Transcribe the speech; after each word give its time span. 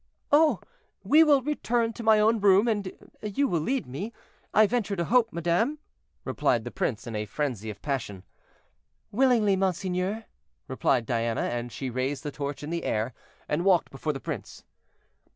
"Oh! 0.31 0.59
we 1.03 1.23
will 1.23 1.43
return 1.43 1.93
to 1.93 2.01
my 2.01 2.19
own 2.19 2.39
room, 2.39 2.67
and 2.67 2.91
you 3.21 3.47
will 3.47 3.61
lead 3.61 3.85
me, 3.85 4.11
I 4.51 4.65
venture 4.65 4.95
to 4.95 5.05
hope, 5.05 5.31
madame?" 5.31 5.77
replied 6.25 6.63
the 6.63 6.71
prince, 6.71 7.05
in 7.05 7.15
a 7.15 7.27
frenzy 7.27 7.69
of 7.69 7.83
passion. 7.83 8.23
"Willingly, 9.11 9.55
monseigneur," 9.55 10.25
replied 10.67 11.05
Diana, 11.05 11.41
and 11.41 11.71
she 11.71 11.91
raised 11.91 12.23
the 12.23 12.31
torch 12.31 12.63
in 12.63 12.71
the 12.71 12.83
air, 12.83 13.13
and 13.47 13.63
walked 13.63 13.91
before 13.91 14.11
the 14.11 14.19
prince. 14.19 14.63